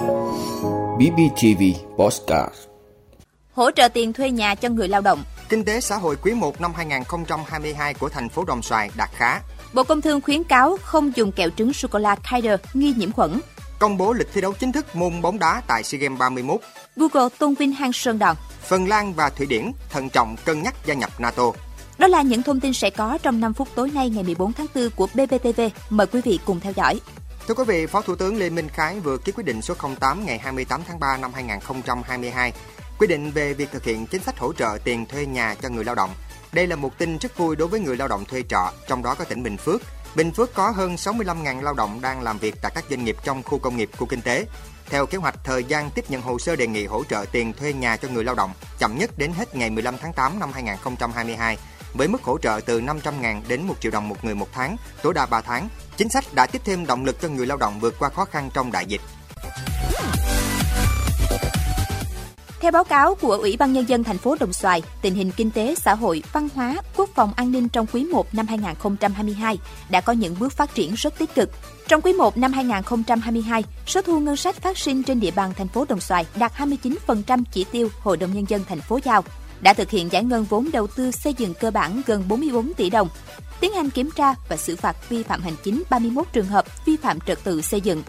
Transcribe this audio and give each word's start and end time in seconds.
BBTV 0.00 1.62
Postcard 1.96 2.54
Hỗ 3.52 3.70
trợ 3.70 3.88
tiền 3.88 4.12
thuê 4.12 4.30
nhà 4.30 4.54
cho 4.54 4.68
người 4.68 4.88
lao 4.88 5.00
động 5.00 5.24
Kinh 5.48 5.64
tế 5.64 5.80
xã 5.80 5.96
hội 5.96 6.16
quý 6.22 6.34
1 6.34 6.60
năm 6.60 6.72
2022 6.74 7.94
của 7.94 8.08
thành 8.08 8.28
phố 8.28 8.44
Đồng 8.44 8.62
Xoài 8.62 8.90
đạt 8.96 9.10
khá. 9.12 9.40
Bộ 9.72 9.82
Công 9.84 10.00
Thương 10.00 10.20
khuyến 10.20 10.44
cáo 10.44 10.76
không 10.82 11.16
dùng 11.16 11.32
kẹo 11.32 11.50
trứng 11.56 11.72
sô-cô-la 11.72 12.14
Kinder 12.14 12.60
nghi 12.74 12.94
nhiễm 12.96 13.12
khuẩn. 13.12 13.40
Công 13.78 13.96
bố 13.96 14.12
lịch 14.12 14.28
thi 14.32 14.40
đấu 14.40 14.52
chính 14.52 14.72
thức 14.72 14.96
môn 14.96 15.22
bóng 15.22 15.38
đá 15.38 15.62
tại 15.66 15.82
SEA 15.82 15.98
Games 15.98 16.18
31. 16.18 16.60
Google 16.96 17.28
tôn 17.38 17.54
vinh 17.54 17.72
hang 17.72 17.92
Sơn 17.92 18.18
Đòn. 18.18 18.36
Phần 18.62 18.88
Lan 18.88 19.12
và 19.14 19.30
Thụy 19.30 19.46
Điển 19.46 19.72
thận 19.90 20.08
trọng 20.08 20.36
cân 20.44 20.62
nhắc 20.62 20.74
gia 20.86 20.94
nhập 20.94 21.10
NATO. 21.18 21.52
Đó 21.98 22.06
là 22.06 22.22
những 22.22 22.42
thông 22.42 22.60
tin 22.60 22.72
sẽ 22.72 22.90
có 22.90 23.18
trong 23.22 23.40
5 23.40 23.54
phút 23.54 23.68
tối 23.74 23.90
nay 23.94 24.10
ngày 24.10 24.24
14 24.24 24.52
tháng 24.52 24.66
4 24.74 24.90
của 24.96 25.06
BBTV. 25.14 25.60
Mời 25.90 26.06
quý 26.06 26.20
vị 26.24 26.38
cùng 26.44 26.60
theo 26.60 26.72
dõi. 26.76 27.00
Thưa 27.50 27.54
quý 27.54 27.64
vị, 27.66 27.86
Phó 27.86 28.02
Thủ 28.02 28.14
tướng 28.14 28.36
Lê 28.36 28.50
Minh 28.50 28.68
Khái 28.68 29.00
vừa 29.00 29.18
ký 29.18 29.32
quyết 29.32 29.44
định 29.44 29.62
số 29.62 29.74
08 30.00 30.26
ngày 30.26 30.38
28 30.38 30.82
tháng 30.88 31.00
3 31.00 31.16
năm 31.16 31.32
2022, 31.34 32.52
quy 32.98 33.06
định 33.06 33.30
về 33.30 33.54
việc 33.54 33.68
thực 33.72 33.84
hiện 33.84 34.06
chính 34.06 34.22
sách 34.22 34.38
hỗ 34.38 34.52
trợ 34.52 34.78
tiền 34.84 35.06
thuê 35.06 35.26
nhà 35.26 35.54
cho 35.62 35.68
người 35.68 35.84
lao 35.84 35.94
động. 35.94 36.10
Đây 36.52 36.66
là 36.66 36.76
một 36.76 36.98
tin 36.98 37.18
rất 37.18 37.36
vui 37.36 37.56
đối 37.56 37.68
với 37.68 37.80
người 37.80 37.96
lao 37.96 38.08
động 38.08 38.24
thuê 38.24 38.42
trọ, 38.48 38.72
trong 38.88 39.02
đó 39.02 39.14
có 39.14 39.24
tỉnh 39.24 39.42
Bình 39.42 39.56
Phước. 39.56 39.80
Bình 40.14 40.32
Phước 40.32 40.54
có 40.54 40.70
hơn 40.70 40.94
65.000 40.94 41.62
lao 41.62 41.74
động 41.74 42.00
đang 42.00 42.22
làm 42.22 42.38
việc 42.38 42.54
tại 42.62 42.72
các 42.74 42.84
doanh 42.90 43.04
nghiệp 43.04 43.16
trong 43.24 43.42
khu 43.42 43.58
công 43.58 43.76
nghiệp, 43.76 43.90
khu 43.98 44.06
kinh 44.06 44.22
tế. 44.22 44.46
Theo 44.86 45.06
kế 45.06 45.18
hoạch, 45.18 45.34
thời 45.44 45.64
gian 45.64 45.90
tiếp 45.90 46.04
nhận 46.08 46.22
hồ 46.22 46.38
sơ 46.38 46.56
đề 46.56 46.66
nghị 46.66 46.86
hỗ 46.86 47.04
trợ 47.04 47.24
tiền 47.32 47.52
thuê 47.52 47.72
nhà 47.72 47.96
cho 47.96 48.08
người 48.08 48.24
lao 48.24 48.34
động 48.34 48.50
chậm 48.78 48.98
nhất 48.98 49.10
đến 49.18 49.32
hết 49.32 49.56
ngày 49.56 49.70
15 49.70 49.94
tháng 49.98 50.12
8 50.12 50.38
năm 50.38 50.52
2022 50.52 51.58
với 51.94 52.08
mức 52.08 52.22
hỗ 52.22 52.38
trợ 52.38 52.60
từ 52.66 52.80
500.000 52.80 53.40
đến 53.48 53.62
1 53.62 53.74
triệu 53.80 53.92
đồng 53.92 54.08
một 54.08 54.24
người 54.24 54.34
một 54.34 54.48
tháng, 54.52 54.76
tối 55.02 55.14
đa 55.14 55.26
3 55.26 55.40
tháng. 55.40 55.68
Chính 55.96 56.08
sách 56.08 56.24
đã 56.34 56.46
tiếp 56.46 56.62
thêm 56.64 56.86
động 56.86 57.04
lực 57.04 57.20
cho 57.20 57.28
người 57.28 57.46
lao 57.46 57.56
động 57.56 57.80
vượt 57.80 57.94
qua 57.98 58.08
khó 58.08 58.24
khăn 58.24 58.50
trong 58.54 58.72
đại 58.72 58.86
dịch. 58.86 59.00
Theo 62.60 62.72
báo 62.72 62.84
cáo 62.84 63.14
của 63.14 63.32
Ủy 63.32 63.56
ban 63.56 63.72
Nhân 63.72 63.88
dân 63.88 64.04
thành 64.04 64.18
phố 64.18 64.36
Đồng 64.40 64.52
Xoài, 64.52 64.82
tình 65.02 65.14
hình 65.14 65.30
kinh 65.36 65.50
tế, 65.50 65.74
xã 65.74 65.94
hội, 65.94 66.22
văn 66.32 66.48
hóa, 66.54 66.76
quốc 66.96 67.10
phòng 67.14 67.32
an 67.36 67.52
ninh 67.52 67.68
trong 67.68 67.86
quý 67.92 68.04
1 68.04 68.34
năm 68.34 68.46
2022 68.46 69.58
đã 69.90 70.00
có 70.00 70.12
những 70.12 70.36
bước 70.38 70.52
phát 70.52 70.74
triển 70.74 70.94
rất 70.94 71.18
tích 71.18 71.34
cực. 71.34 71.50
Trong 71.88 72.00
quý 72.00 72.12
1 72.12 72.36
năm 72.36 72.52
2022, 72.52 73.64
số 73.86 74.02
thu 74.02 74.20
ngân 74.20 74.36
sách 74.36 74.56
phát 74.56 74.78
sinh 74.78 75.02
trên 75.02 75.20
địa 75.20 75.30
bàn 75.30 75.52
thành 75.56 75.68
phố 75.68 75.84
Đồng 75.88 76.00
Xoài 76.00 76.26
đạt 76.38 76.52
29% 76.56 77.42
chỉ 77.52 77.64
tiêu 77.72 77.88
Hội 78.00 78.16
đồng 78.16 78.34
Nhân 78.34 78.44
dân 78.48 78.64
thành 78.68 78.80
phố 78.80 78.98
giao, 79.04 79.24
đã 79.60 79.72
thực 79.72 79.90
hiện 79.90 80.12
giải 80.12 80.24
ngân 80.24 80.44
vốn 80.44 80.70
đầu 80.72 80.86
tư 80.86 81.10
xây 81.10 81.34
dựng 81.34 81.54
cơ 81.54 81.70
bản 81.70 82.02
gần 82.06 82.24
44 82.28 82.74
tỷ 82.74 82.90
đồng, 82.90 83.08
tiến 83.60 83.72
hành 83.72 83.90
kiểm 83.90 84.10
tra 84.10 84.34
và 84.48 84.56
xử 84.56 84.76
phạt 84.76 85.08
vi 85.08 85.22
phạm 85.22 85.42
hành 85.42 85.56
chính 85.62 85.82
31 85.90 86.26
trường 86.32 86.46
hợp 86.46 86.86
vi 86.86 86.96
phạm 86.96 87.20
trật 87.20 87.44
tự 87.44 87.60
xây 87.60 87.80
dựng, 87.80 88.02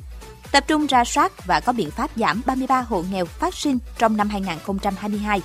tập 0.52 0.64
trung 0.68 0.88
ra 0.88 1.06
soát 1.06 1.46
và 1.46 1.60
có 1.60 1.74
biện 1.74 1.92
pháp 1.92 2.12
giảm 2.16 2.42
33 2.46 2.82
hộ 2.82 3.04
nghèo 3.12 3.26
phát 3.26 3.56
sinh 3.56 3.78
trong 3.98 4.18
năm 4.18 4.30
2022. 4.30 5.42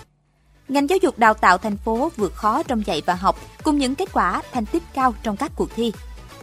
Ngành 0.69 0.91
giáo 0.91 0.99
dục 1.03 1.19
đào 1.19 1.35
tạo 1.35 1.59
thành 1.59 1.77
phố 1.77 2.11
vượt 2.17 2.35
khó 2.35 2.63
trong 2.63 2.87
dạy 2.87 3.03
và 3.07 3.15
học 3.15 3.41
cùng 3.63 3.79
những 3.79 3.95
kết 3.95 4.09
quả 4.13 4.43
thành 4.53 4.67
tích 4.67 4.83
cao 4.95 5.15
trong 5.23 5.37
các 5.37 5.53
cuộc 5.57 5.71
thi. 5.77 5.93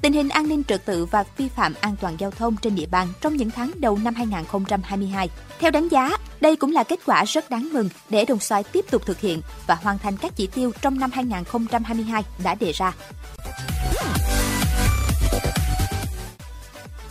Tình 0.01 0.13
hình 0.13 0.29
an 0.29 0.47
ninh 0.47 0.63
trật 0.63 0.85
tự 0.85 1.05
và 1.05 1.23
vi 1.37 1.49
phạm 1.49 1.73
an 1.81 1.95
toàn 2.01 2.15
giao 2.19 2.31
thông 2.31 2.55
trên 2.57 2.75
địa 2.75 2.85
bàn 2.85 3.07
trong 3.21 3.37
những 3.37 3.51
tháng 3.51 3.71
đầu 3.75 3.99
năm 4.03 4.15
2022. 4.15 5.29
Theo 5.59 5.71
đánh 5.71 5.87
giá, 5.87 6.17
đây 6.41 6.55
cũng 6.55 6.71
là 6.71 6.83
kết 6.83 6.99
quả 7.05 7.23
rất 7.23 7.49
đáng 7.49 7.69
mừng 7.73 7.89
để 8.09 8.25
Đồng 8.25 8.39
Xoài 8.39 8.63
tiếp 8.63 8.85
tục 8.91 9.05
thực 9.05 9.19
hiện 9.19 9.41
và 9.67 9.75
hoàn 9.75 9.97
thành 9.97 10.17
các 10.17 10.31
chỉ 10.35 10.47
tiêu 10.47 10.71
trong 10.81 10.99
năm 10.99 11.11
2022 11.13 12.23
đã 12.43 12.55
đề 12.55 12.71
ra. 12.71 12.93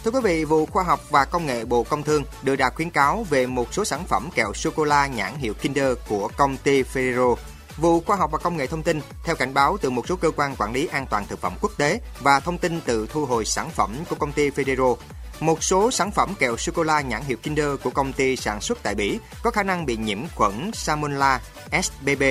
Thưa 0.05 0.11
quý 0.11 0.21
vị, 0.23 0.45
vụ 0.45 0.67
Khoa 0.67 0.85
học 0.85 1.01
và 1.11 1.25
Công 1.25 1.47
nghệ 1.47 1.65
Bộ 1.65 1.83
Công 1.83 2.03
Thương 2.03 2.25
đưa 2.43 2.57
ra 2.57 2.71
khuyến 2.71 2.91
cáo 2.91 3.27
về 3.31 3.47
một 3.47 3.75
số 3.75 3.85
sản 3.85 4.05
phẩm 4.09 4.29
kẹo 4.35 4.53
sô-cô-la 4.55 5.07
nhãn 5.07 5.35
hiệu 5.37 5.55
Kinder 5.55 5.95
của 6.09 6.29
công 6.37 6.57
ty 6.57 6.83
Ferrero. 6.83 7.37
Vụ 7.77 8.01
Khoa 8.01 8.17
học 8.17 8.31
và 8.33 8.39
Công 8.39 8.57
nghệ 8.57 8.67
thông 8.67 8.83
tin 8.83 9.01
theo 9.25 9.37
cảnh 9.37 9.55
báo 9.55 9.77
từ 9.81 9.91
một 9.91 10.09
số 10.09 10.17
cơ 10.17 10.31
quan 10.31 10.57
quản 10.57 10.73
lý 10.73 10.87
an 10.87 11.07
toàn 11.11 11.27
thực 11.27 11.41
phẩm 11.41 11.53
quốc 11.61 11.73
tế 11.77 12.01
và 12.21 12.41
thông 12.41 12.59
tin 12.59 12.81
từ 12.81 13.07
thu 13.11 13.27
hồi 13.27 13.45
sản 13.45 13.71
phẩm 13.71 13.97
của 14.11 14.17
công 14.17 14.33
ty 14.33 14.51
Ferrero. 14.51 14.97
Một 15.41 15.65
số 15.65 15.91
sản 15.91 16.11
phẩm 16.11 16.35
kẹo 16.39 16.57
sô-cô-la 16.57 17.01
nhãn 17.01 17.23
hiệu 17.23 17.37
Kinder 17.43 17.69
của 17.83 17.91
công 17.91 18.13
ty 18.13 18.37
sản 18.37 18.61
xuất 18.61 18.83
tại 18.83 18.95
Bỉ 18.95 19.19
có 19.43 19.51
khả 19.51 19.63
năng 19.63 19.87
bị 19.87 19.97
nhiễm 19.97 20.19
khuẩn 20.35 20.71
Salmonella 20.75 21.41
SBB 21.83 22.23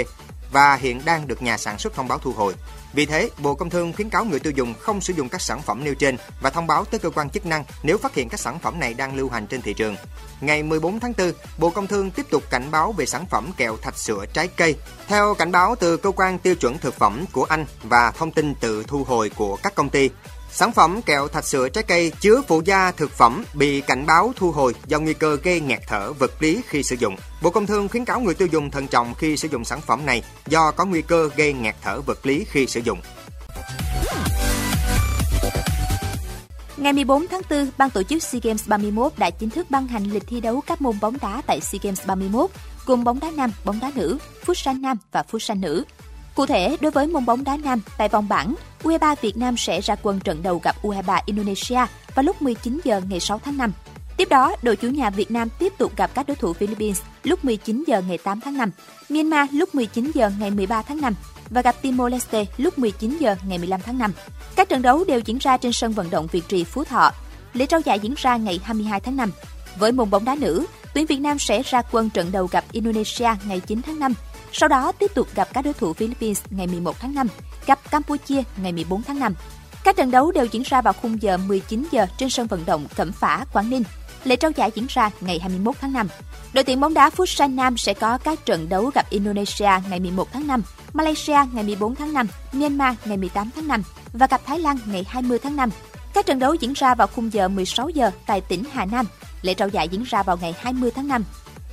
và 0.52 0.76
hiện 0.76 1.02
đang 1.06 1.28
được 1.28 1.42
nhà 1.42 1.58
sản 1.58 1.78
xuất 1.78 1.94
thông 1.94 2.08
báo 2.08 2.20
thu 2.20 2.32
hồi. 2.32 2.54
Vì 2.94 3.06
thế, 3.06 3.30
Bộ 3.38 3.56
Công 3.56 3.70
Thương 3.70 3.94
khuyến 3.94 4.10
cáo 4.10 4.26
người 4.26 4.40
tiêu 4.40 4.54
dùng 4.56 4.74
không 4.80 5.02
sử 5.02 5.14
dụng 5.14 5.30
các 5.30 5.42
sản 5.42 5.62
phẩm 5.62 5.84
nêu 5.84 5.96
trên 5.96 6.18
và 6.42 6.50
thông 6.50 6.68
báo 6.68 6.86
tới 6.86 7.00
cơ 7.00 7.10
quan 7.10 7.30
chức 7.30 7.46
năng 7.46 7.64
nếu 7.84 7.98
phát 7.98 8.16
hiện 8.16 8.30
các 8.30 8.40
sản 8.40 8.60
phẩm 8.60 8.80
này 8.80 8.94
đang 8.94 9.16
lưu 9.16 9.30
hành 9.30 9.48
trên 9.48 9.62
thị 9.62 9.74
trường. 9.74 9.96
Ngày 10.42 10.64
14 10.64 11.00
tháng 11.00 11.14
4, 11.18 11.32
Bộ 11.58 11.70
Công 11.70 11.88
Thương 11.88 12.12
tiếp 12.12 12.26
tục 12.30 12.44
cảnh 12.50 12.72
báo 12.72 12.92
về 12.92 13.06
sản 13.06 13.26
phẩm 13.30 13.52
kẹo 13.58 13.78
thạch 13.78 13.98
sữa 13.98 14.26
trái 14.34 14.48
cây. 14.48 14.76
Theo 15.08 15.34
cảnh 15.34 15.52
báo 15.52 15.76
từ 15.76 15.98
cơ 15.98 16.12
quan 16.12 16.40
tiêu 16.40 16.56
chuẩn 16.56 16.78
thực 16.78 16.94
phẩm 16.94 17.26
của 17.32 17.44
Anh 17.44 17.66
và 17.84 18.12
thông 18.12 18.32
tin 18.32 18.56
tự 18.56 18.84
thu 18.88 19.04
hồi 19.04 19.32
của 19.36 19.56
các 19.64 19.76
công 19.76 19.90
ty, 19.90 20.10
Sản 20.54 20.72
phẩm 20.72 21.02
kẹo 21.02 21.28
thạch 21.28 21.46
sữa 21.46 21.70
trái 21.70 21.84
cây 21.84 22.12
chứa 22.20 22.42
phụ 22.48 22.62
gia 22.66 22.92
thực 22.92 23.12
phẩm 23.12 23.44
bị 23.54 23.82
cảnh 23.82 24.06
báo 24.06 24.34
thu 24.36 24.52
hồi 24.52 24.74
do 24.88 25.00
nguy 25.00 25.14
cơ 25.14 25.38
gây 25.44 25.60
nghẹt 25.60 25.80
thở 25.88 26.14
vật 26.14 26.32
lý 26.40 26.62
khi 26.68 26.84
sử 26.84 26.96
dụng. 26.96 27.16
Bộ 27.42 27.50
Công 27.50 27.66
Thương 27.66 27.88
khuyến 27.88 28.06
cáo 28.06 28.20
người 28.20 28.34
tiêu 28.34 28.48
dùng 28.52 28.72
thận 28.72 28.88
trọng 28.88 29.14
khi 29.14 29.38
sử 29.38 29.48
dụng 29.48 29.66
sản 29.66 29.82
phẩm 29.82 30.06
này 30.06 30.24
do 30.48 30.72
có 30.72 30.86
nguy 30.86 31.02
cơ 31.02 31.30
gây 31.36 31.54
nghẹt 31.54 31.76
thở 31.82 32.02
vật 32.02 32.26
lý 32.26 32.46
khi 32.50 32.68
sử 32.68 32.80
dụng. 32.80 33.00
Ngày 36.78 36.94
14 36.94 37.28
tháng 37.28 37.42
4, 37.50 37.70
ban 37.78 37.90
tổ 37.90 38.04
chức 38.04 38.24
SEA 38.24 38.42
Games 38.44 38.68
31 38.68 39.12
đã 39.18 39.30
chính 39.30 39.50
thức 39.50 39.68
ban 39.70 39.88
hành 39.88 40.04
lịch 40.04 40.24
thi 40.28 40.42
đấu 40.42 40.62
các 40.68 40.82
môn 40.82 41.00
bóng 41.02 41.18
đá 41.22 41.42
tại 41.48 41.62
SEA 41.62 41.80
Games 41.84 42.06
31, 42.06 42.50
gồm 42.86 43.04
bóng 43.04 43.20
đá 43.20 43.32
nam, 43.32 43.52
bóng 43.66 43.80
đá 43.80 43.92
nữ, 43.96 44.18
futsal 44.46 44.82
nam 44.82 44.98
và 45.12 45.24
futsal 45.32 45.60
nữ. 45.60 45.84
Cụ 46.36 46.46
thể, 46.46 46.78
đối 46.82 46.92
với 46.92 47.08
môn 47.08 47.26
bóng 47.26 47.44
đá 47.44 47.58
nam, 47.58 47.82
tại 47.98 48.10
vòng 48.10 48.28
bảng, 48.30 48.56
U23 48.84 49.16
Việt 49.22 49.38
Nam 49.38 49.58
sẽ 49.58 49.82
ra 49.82 49.96
quân 50.04 50.20
trận 50.20 50.44
đầu 50.44 50.62
gặp 50.64 50.76
U23 50.84 51.22
Indonesia 51.26 51.86
vào 52.16 52.24
lúc 52.24 52.42
19 52.42 52.80
giờ 52.84 53.02
ngày 53.10 53.20
6 53.20 53.40
tháng 53.46 53.58
5. 53.58 53.72
Tiếp 54.18 54.30
đó, 54.30 54.56
đội 54.62 54.76
chủ 54.76 54.88
nhà 54.88 55.10
Việt 55.10 55.32
Nam 55.32 55.50
tiếp 55.60 55.74
tục 55.78 55.96
gặp 55.98 56.12
các 56.14 56.28
đối 56.28 56.36
thủ 56.36 56.54
Philippines 56.54 57.02
lúc 57.24 57.46
19 57.46 57.84
giờ 57.88 58.02
ngày 58.08 58.18
8 58.18 58.42
tháng 58.42 58.58
5, 58.58 58.72
Myanmar 59.10 59.50
lúc 59.52 59.76
19 59.76 60.12
giờ 60.14 60.32
ngày 60.40 60.52
13 60.52 60.82
tháng 60.82 61.02
5 61.02 61.14
và 61.50 61.62
gặp 61.62 61.76
Timor 61.82 62.12
Leste 62.12 62.46
lúc 62.58 62.80
19 62.80 63.18
giờ 63.18 63.36
ngày 63.48 63.58
15 63.58 63.82
tháng 63.86 63.98
5. 63.98 64.12
Các 64.56 64.70
trận 64.70 64.82
đấu 64.82 65.04
đều 65.04 65.20
diễn 65.20 65.38
ra 65.38 65.58
trên 65.58 65.74
sân 65.74 65.92
vận 65.92 66.10
động 66.10 66.28
Việt 66.32 66.48
Trì 66.48 66.64
Phú 66.64 66.84
Thọ. 66.84 67.12
Lễ 67.54 67.66
trao 67.66 67.80
giải 67.80 68.00
diễn 68.00 68.14
ra 68.18 68.38
ngày 68.38 68.60
22 68.64 69.00
tháng 69.00 69.16
5. 69.16 69.32
Với 69.80 69.92
môn 69.92 70.10
bóng 70.10 70.26
đá 70.26 70.36
nữ, 70.36 70.66
tuyển 70.94 71.06
Việt 71.06 71.20
Nam 71.20 71.40
sẽ 71.40 71.62
ra 71.62 71.82
quân 71.92 72.10
trận 72.10 72.32
đầu 72.32 72.48
gặp 72.52 72.64
Indonesia 72.72 73.30
ngày 73.48 73.60
9 73.60 73.82
tháng 73.82 74.00
5 74.00 74.14
sau 74.52 74.70
đó 74.70 74.92
tiếp 74.92 75.12
tục 75.16 75.28
gặp 75.36 75.48
các 75.54 75.62
đối 75.62 75.74
thủ 75.74 75.94
Philippines 75.94 76.42
ngày 76.50 76.68
11 76.68 77.00
tháng 77.00 77.16
5, 77.16 77.28
gặp 77.66 77.92
Campuchia 77.92 78.44
ngày 78.58 78.72
14 78.72 79.04
tháng 79.04 79.20
5. 79.20 79.36
Các 79.84 79.96
trận 79.96 80.12
đấu 80.12 80.32
đều 80.32 80.46
diễn 80.46 80.64
ra 80.66 80.82
vào 80.82 80.94
khung 80.94 81.22
giờ 81.22 81.38
19 81.38 81.84
giờ 81.92 82.06
trên 82.18 82.30
sân 82.30 82.48
vận 82.48 82.66
động 82.66 82.86
Cẩm 82.96 83.12
Phả, 83.12 83.46
Quảng 83.54 83.70
Ninh. 83.70 83.84
Lễ 84.24 84.36
trao 84.36 84.52
giải 84.52 84.72
diễn 84.76 84.86
ra 84.90 85.10
ngày 85.22 85.40
21 85.40 85.76
tháng 85.82 85.94
5. 85.94 86.08
Đội 86.54 86.64
tuyển 86.64 86.80
bóng 86.80 86.94
đá 86.94 87.10
Futsal 87.10 87.56
Nam 87.56 87.78
sẽ 87.78 87.94
có 87.94 88.18
các 88.18 88.46
trận 88.46 88.70
đấu 88.70 88.92
gặp 88.96 89.10
Indonesia 89.10 89.70
ngày 89.90 90.00
11 90.00 90.28
tháng 90.34 90.48
5, 90.48 90.62
Malaysia 90.94 91.38
ngày 91.54 91.64
14 91.64 91.96
tháng 91.96 92.14
5, 92.14 92.28
Myanmar 92.52 92.96
ngày 93.06 93.18
18 93.18 93.50
tháng 93.56 93.68
5 93.68 93.84
và 94.14 94.28
gặp 94.28 94.42
Thái 94.46 94.60
Lan 94.60 94.78
ngày 94.86 95.06
20 95.08 95.40
tháng 95.44 95.56
5. 95.56 95.70
Các 96.14 96.26
trận 96.26 96.40
đấu 96.40 96.54
diễn 96.54 96.74
ra 96.74 96.96
vào 96.96 97.08
khung 97.08 97.34
giờ 97.34 97.48
16 97.48 97.90
giờ 97.90 98.12
tại 98.26 98.42
tỉnh 98.42 98.64
Hà 98.72 98.86
Nam. 98.86 99.06
Lễ 99.42 99.54
trao 99.54 99.68
giải 99.68 99.88
diễn 99.88 100.04
ra 100.04 100.24
vào 100.24 100.38
ngày 100.38 100.56
20 100.60 100.92
tháng 100.96 101.08
5. 101.08 101.24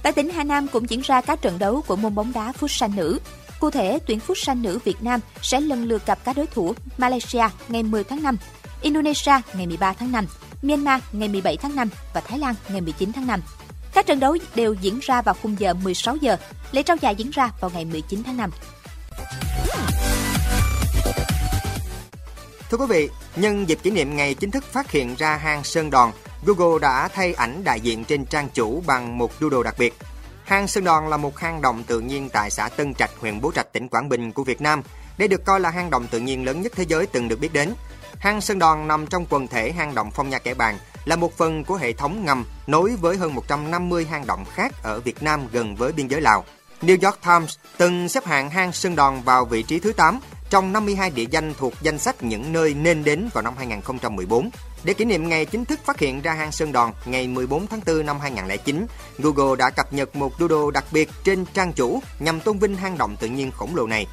Tại 0.02 0.12
tỉnh 0.12 0.30
Hà 0.30 0.44
Nam 0.44 0.68
cũng 0.68 0.90
diễn 0.90 1.00
ra 1.00 1.20
các 1.20 1.42
trận 1.42 1.58
đấu 1.58 1.82
của 1.86 1.96
môn 1.96 2.14
bóng 2.14 2.32
đá 2.32 2.52
Futsal 2.60 2.94
nữ. 2.94 3.20
Cụ 3.60 3.70
thể, 3.70 3.98
tuyển 4.06 4.18
Futsal 4.26 4.62
nữ 4.62 4.78
Việt 4.84 5.02
Nam 5.02 5.20
sẽ 5.42 5.60
lần 5.60 5.84
lượt 5.84 6.06
gặp 6.06 6.18
các 6.24 6.36
đối 6.36 6.46
thủ 6.46 6.74
Malaysia 6.98 7.48
ngày 7.68 7.82
10 7.82 8.04
tháng 8.04 8.22
5, 8.22 8.36
Indonesia 8.82 9.32
ngày 9.54 9.66
13 9.66 9.92
tháng 9.92 10.12
5, 10.12 10.26
Myanmar 10.62 11.02
ngày 11.12 11.28
17 11.28 11.56
tháng 11.56 11.76
5 11.76 11.88
và 12.14 12.20
Thái 12.20 12.38
Lan 12.38 12.54
ngày 12.68 12.80
19 12.80 13.12
tháng 13.12 13.26
5. 13.26 13.40
Các 13.94 14.06
trận 14.06 14.20
đấu 14.20 14.36
đều 14.54 14.74
diễn 14.74 14.98
ra 15.02 15.22
vào 15.22 15.34
khung 15.42 15.56
giờ 15.58 15.74
16 15.74 16.16
giờ, 16.16 16.36
lễ 16.72 16.82
trao 16.82 16.96
giải 16.96 17.14
diễn 17.14 17.30
ra 17.30 17.50
vào 17.60 17.70
ngày 17.74 17.84
19 17.84 18.22
tháng 18.22 18.36
5. 18.36 18.50
Thưa 22.70 22.76
quý 22.78 22.86
vị, 22.88 23.08
nhân 23.36 23.68
dịp 23.68 23.78
kỷ 23.82 23.90
niệm 23.90 24.16
ngày 24.16 24.34
chính 24.34 24.50
thức 24.50 24.64
phát 24.64 24.90
hiện 24.90 25.14
ra 25.18 25.36
hang 25.36 25.64
Sơn 25.64 25.90
Đòn, 25.90 26.10
Google 26.46 26.78
đã 26.80 27.08
thay 27.08 27.32
ảnh 27.32 27.64
đại 27.64 27.80
diện 27.80 28.04
trên 28.04 28.24
trang 28.24 28.48
chủ 28.54 28.82
bằng 28.86 29.18
một 29.18 29.32
doodle 29.40 29.62
đặc 29.64 29.74
biệt. 29.78 29.94
Hang 30.44 30.68
Sơn 30.68 30.84
Đòn 30.84 31.10
là 31.10 31.16
một 31.16 31.38
hang 31.38 31.62
động 31.62 31.82
tự 31.86 32.00
nhiên 32.00 32.28
tại 32.28 32.50
xã 32.50 32.68
Tân 32.68 32.94
Trạch, 32.94 33.10
huyện 33.20 33.40
Bố 33.40 33.52
Trạch, 33.52 33.72
tỉnh 33.72 33.88
Quảng 33.88 34.08
Bình 34.08 34.32
của 34.32 34.44
Việt 34.44 34.60
Nam. 34.60 34.82
Đây 35.18 35.28
được 35.28 35.44
coi 35.44 35.60
là 35.60 35.70
hang 35.70 35.90
động 35.90 36.06
tự 36.10 36.20
nhiên 36.20 36.44
lớn 36.44 36.62
nhất 36.62 36.72
thế 36.76 36.84
giới 36.88 37.06
từng 37.06 37.28
được 37.28 37.40
biết 37.40 37.52
đến. 37.52 37.74
Hang 38.18 38.40
Sơn 38.40 38.58
Đòn 38.58 38.88
nằm 38.88 39.06
trong 39.06 39.26
quần 39.30 39.46
thể 39.46 39.72
hang 39.72 39.94
động 39.94 40.10
Phong 40.10 40.30
Nha 40.30 40.38
Kẻ 40.38 40.54
Bàng, 40.54 40.78
là 41.04 41.16
một 41.16 41.36
phần 41.36 41.64
của 41.64 41.76
hệ 41.76 41.92
thống 41.92 42.24
ngầm 42.24 42.44
nối 42.66 42.96
với 42.96 43.16
hơn 43.16 43.34
150 43.34 44.06
hang 44.10 44.26
động 44.26 44.44
khác 44.54 44.72
ở 44.82 45.00
Việt 45.00 45.22
Nam 45.22 45.48
gần 45.52 45.76
với 45.76 45.92
biên 45.92 46.08
giới 46.08 46.20
Lào. 46.20 46.44
New 46.82 46.98
York 47.02 47.18
Times 47.24 47.56
từng 47.76 48.08
xếp 48.08 48.24
hạng 48.24 48.50
hang 48.50 48.72
Sơn 48.72 48.96
Đòn 48.96 49.20
vào 49.22 49.44
vị 49.44 49.62
trí 49.62 49.78
thứ 49.78 49.92
8 49.92 50.20
trong 50.50 50.72
52 50.72 51.10
địa 51.10 51.26
danh 51.30 51.54
thuộc 51.58 51.72
danh 51.82 51.98
sách 51.98 52.22
những 52.22 52.52
nơi 52.52 52.74
nên 52.74 53.04
đến 53.04 53.28
vào 53.34 53.42
năm 53.42 53.54
2014. 53.56 54.50
Để 54.84 54.94
kỷ 54.94 55.04
niệm 55.04 55.28
ngày 55.28 55.44
chính 55.44 55.64
thức 55.64 55.80
phát 55.84 55.98
hiện 55.98 56.22
ra 56.22 56.32
hang 56.32 56.52
Sơn 56.52 56.72
Đòn 56.72 56.92
ngày 57.04 57.28
14 57.28 57.66
tháng 57.66 57.80
4 57.86 58.06
năm 58.06 58.20
2009, 58.20 58.86
Google 59.18 59.56
đã 59.56 59.70
cập 59.70 59.92
nhật 59.92 60.16
một 60.16 60.32
doodle 60.40 60.70
đặc 60.74 60.84
biệt 60.92 61.10
trên 61.24 61.44
trang 61.54 61.72
chủ 61.72 62.00
nhằm 62.18 62.40
tôn 62.40 62.58
vinh 62.58 62.76
hang 62.76 62.98
động 62.98 63.16
tự 63.20 63.26
nhiên 63.26 63.50
khổng 63.50 63.76
lồ 63.76 63.86
này. 63.86 64.06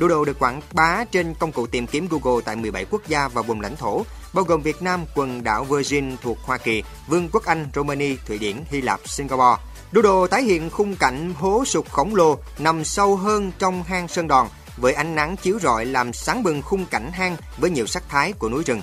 Doodle 0.00 0.24
được 0.26 0.38
quảng 0.38 0.60
bá 0.72 1.04
trên 1.04 1.34
công 1.34 1.52
cụ 1.52 1.66
tìm 1.66 1.86
kiếm 1.86 2.08
Google 2.10 2.42
tại 2.44 2.56
17 2.56 2.84
quốc 2.90 3.02
gia 3.08 3.28
và 3.28 3.42
vùng 3.42 3.60
lãnh 3.60 3.76
thổ, 3.76 4.04
bao 4.32 4.44
gồm 4.44 4.62
Việt 4.62 4.82
Nam, 4.82 5.04
quần 5.14 5.44
đảo 5.44 5.64
Virgin 5.64 6.16
thuộc 6.22 6.38
Hoa 6.44 6.58
Kỳ, 6.58 6.82
Vương 7.08 7.28
quốc 7.32 7.44
Anh, 7.44 7.68
Romania, 7.74 8.16
Thụy 8.26 8.38
Điển, 8.38 8.56
Hy 8.70 8.80
Lạp, 8.80 9.00
Singapore. 9.08 9.62
Doodle 9.92 10.28
tái 10.30 10.42
hiện 10.42 10.70
khung 10.70 10.96
cảnh 10.96 11.34
hố 11.38 11.64
sụt 11.64 11.86
khổng 11.86 12.14
lồ 12.14 12.38
nằm 12.58 12.84
sâu 12.84 13.16
hơn 13.16 13.52
trong 13.58 13.82
hang 13.82 14.08
Sơn 14.08 14.28
Đòn, 14.28 14.46
với 14.80 14.92
ánh 14.92 15.14
nắng 15.14 15.36
chiếu 15.36 15.58
rọi 15.62 15.86
làm 15.86 16.12
sáng 16.12 16.42
bừng 16.42 16.62
khung 16.62 16.86
cảnh 16.86 17.10
hang 17.12 17.36
với 17.58 17.70
nhiều 17.70 17.86
sắc 17.86 18.08
thái 18.08 18.32
của 18.32 18.48
núi 18.48 18.62
rừng. 18.66 18.80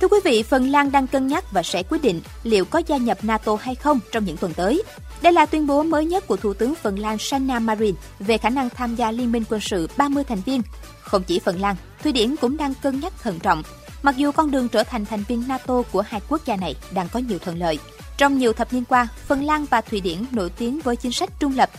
Thưa 0.00 0.08
quý 0.08 0.18
vị, 0.24 0.42
Phần 0.42 0.70
Lan 0.70 0.92
đang 0.92 1.06
cân 1.06 1.26
nhắc 1.26 1.44
và 1.52 1.62
sẽ 1.62 1.82
quyết 1.82 2.02
định 2.02 2.20
liệu 2.42 2.64
có 2.64 2.82
gia 2.86 2.96
nhập 2.96 3.18
NATO 3.22 3.56
hay 3.60 3.74
không 3.74 4.00
trong 4.12 4.24
những 4.24 4.36
tuần 4.36 4.54
tới. 4.54 4.82
Đây 5.22 5.32
là 5.32 5.46
tuyên 5.46 5.66
bố 5.66 5.82
mới 5.82 6.06
nhất 6.06 6.26
của 6.26 6.36
Thủ 6.36 6.54
tướng 6.54 6.74
Phần 6.74 6.98
Lan 6.98 7.18
Sanna 7.18 7.58
Marin 7.58 7.94
về 8.20 8.38
khả 8.38 8.50
năng 8.50 8.70
tham 8.70 8.96
gia 8.96 9.10
liên 9.10 9.32
minh 9.32 9.44
quân 9.50 9.60
sự 9.60 9.88
30 9.96 10.24
thành 10.24 10.40
viên. 10.46 10.62
Không 11.00 11.22
chỉ 11.22 11.38
Phần 11.38 11.60
Lan, 11.60 11.76
Thụy 12.02 12.12
Điển 12.12 12.36
cũng 12.36 12.56
đang 12.56 12.74
cân 12.82 13.00
nhắc 13.00 13.12
thận 13.22 13.38
trọng, 13.38 13.62
mặc 14.02 14.16
dù 14.16 14.32
con 14.32 14.50
đường 14.50 14.68
trở 14.68 14.84
thành 14.84 15.04
thành 15.04 15.24
viên 15.28 15.48
NATO 15.48 15.82
của 15.92 16.00
hai 16.00 16.20
quốc 16.28 16.40
gia 16.44 16.56
này 16.56 16.76
đang 16.90 17.08
có 17.08 17.20
nhiều 17.20 17.38
thuận 17.38 17.58
lợi. 17.58 17.78
Trong 18.18 18.38
nhiều 18.38 18.52
thập 18.52 18.72
niên 18.72 18.84
qua, 18.84 19.08
Phần 19.26 19.44
Lan 19.44 19.64
và 19.70 19.80
Thụy 19.80 20.00
Điển 20.00 20.18
nổi 20.32 20.50
tiếng 20.50 20.80
với 20.80 20.96
chính 20.96 21.12
sách 21.12 21.30
trung 21.40 21.56
lập, 21.56 21.70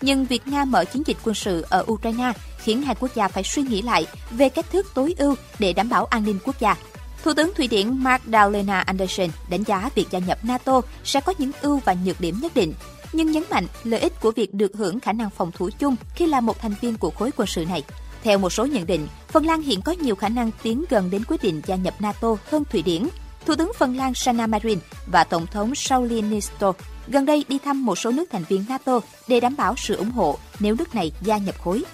nhưng 0.00 0.24
việc 0.24 0.46
Nga 0.46 0.64
mở 0.64 0.84
chiến 0.84 1.02
dịch 1.06 1.16
quân 1.24 1.34
sự 1.34 1.66
ở 1.68 1.84
Ukraine 1.92 2.32
khiến 2.58 2.82
hai 2.82 2.94
quốc 3.00 3.14
gia 3.14 3.28
phải 3.28 3.42
suy 3.44 3.62
nghĩ 3.62 3.82
lại 3.82 4.06
về 4.30 4.48
cách 4.48 4.70
thức 4.72 4.86
tối 4.94 5.14
ưu 5.18 5.34
để 5.58 5.72
đảm 5.72 5.88
bảo 5.88 6.04
an 6.04 6.24
ninh 6.24 6.38
quốc 6.44 6.60
gia. 6.60 6.76
Thủ 7.24 7.34
tướng 7.34 7.52
Thụy 7.56 7.66
Điển 7.66 7.98
Magdalena 7.98 8.80
Andersson 8.80 9.28
đánh 9.50 9.62
giá 9.62 9.90
việc 9.94 10.06
gia 10.10 10.18
nhập 10.18 10.38
NATO 10.42 10.80
sẽ 11.04 11.20
có 11.20 11.34
những 11.38 11.50
ưu 11.62 11.80
và 11.84 11.96
nhược 12.04 12.20
điểm 12.20 12.38
nhất 12.42 12.54
định, 12.54 12.74
nhưng 13.12 13.32
nhấn 13.32 13.42
mạnh 13.50 13.66
lợi 13.84 14.00
ích 14.00 14.20
của 14.20 14.30
việc 14.30 14.54
được 14.54 14.72
hưởng 14.74 15.00
khả 15.00 15.12
năng 15.12 15.30
phòng 15.30 15.52
thủ 15.52 15.70
chung 15.78 15.96
khi 16.14 16.26
là 16.26 16.40
một 16.40 16.60
thành 16.60 16.74
viên 16.80 16.96
của 16.96 17.10
khối 17.10 17.30
quân 17.36 17.48
sự 17.48 17.64
này. 17.64 17.82
Theo 18.22 18.38
một 18.38 18.50
số 18.50 18.66
nhận 18.66 18.86
định, 18.86 19.08
Phần 19.28 19.46
Lan 19.46 19.62
hiện 19.62 19.82
có 19.82 19.92
nhiều 19.92 20.14
khả 20.14 20.28
năng 20.28 20.50
tiến 20.62 20.84
gần 20.90 21.10
đến 21.10 21.24
quyết 21.28 21.42
định 21.42 21.62
gia 21.66 21.76
nhập 21.76 21.94
NATO 22.00 22.36
hơn 22.50 22.64
Thụy 22.70 22.82
Điển. 22.82 23.08
Thủ 23.48 23.54
tướng 23.54 23.72
Phần 23.78 23.96
Lan 23.96 24.14
Sanna 24.14 24.46
Marin 24.46 24.78
và 25.06 25.24
Tổng 25.24 25.46
thống 25.46 25.74
Sauli 25.74 26.22
Niinisto 26.22 26.72
gần 27.06 27.26
đây 27.26 27.44
đi 27.48 27.58
thăm 27.64 27.84
một 27.84 27.98
số 27.98 28.10
nước 28.10 28.24
thành 28.30 28.44
viên 28.48 28.64
NATO 28.68 29.00
để 29.28 29.40
đảm 29.40 29.56
bảo 29.56 29.74
sự 29.76 29.96
ủng 29.96 30.10
hộ 30.10 30.38
nếu 30.60 30.74
nước 30.74 30.94
này 30.94 31.12
gia 31.22 31.38
nhập 31.38 31.54
khối. 31.64 31.84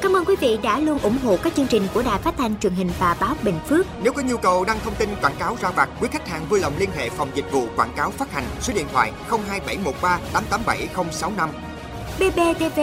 Cảm 0.00 0.16
ơn 0.16 0.24
quý 0.24 0.36
vị 0.40 0.58
đã 0.62 0.78
luôn 0.78 0.98
ủng 0.98 1.18
hộ 1.24 1.36
các 1.42 1.54
chương 1.54 1.66
trình 1.66 1.86
của 1.94 2.02
Đài 2.02 2.18
Phát 2.18 2.34
thanh 2.38 2.58
truyền 2.60 2.72
hình 2.72 2.90
và 2.98 3.16
báo 3.20 3.34
Bình 3.42 3.58
Phước. 3.68 3.86
Nếu 4.02 4.12
có 4.12 4.22
nhu 4.22 4.36
cầu 4.36 4.64
đăng 4.64 4.78
thông 4.84 4.94
tin 4.94 5.08
quảng 5.22 5.36
cáo 5.38 5.56
ra 5.60 5.70
vặt, 5.70 5.88
quý 6.00 6.08
khách 6.12 6.28
hàng 6.28 6.46
vui 6.48 6.60
lòng 6.60 6.72
liên 6.78 6.90
hệ 6.96 7.10
phòng 7.10 7.30
dịch 7.34 7.52
vụ 7.52 7.66
quảng 7.76 7.92
cáo 7.96 8.10
phát 8.10 8.32
hành 8.32 8.44
số 8.60 8.72
điện 8.76 8.86
thoại 8.92 9.12
02713 9.28 10.18
887065. 10.32 11.50
BBTV, 12.18 12.80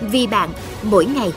vì 0.00 0.26
bạn, 0.26 0.50
mỗi 0.82 1.04
ngày. 1.04 1.32